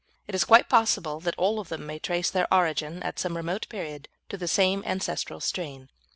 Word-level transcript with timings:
It 0.25 0.33
is 0.33 0.45
quite 0.45 0.67
possible 0.67 1.19
that 1.19 1.37
all 1.37 1.59
of 1.59 1.69
them 1.69 1.85
may 1.85 1.99
trace 1.99 2.31
their 2.31 2.51
origin, 2.51 3.03
at 3.03 3.19
some 3.19 3.37
remote 3.37 3.69
period, 3.69 4.07
to 4.29 4.35
the 4.39 4.47
same 4.47 4.83
ancestral 4.83 5.39
strain. 5.39 5.89